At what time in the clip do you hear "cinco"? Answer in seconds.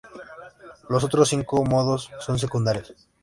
1.29-1.63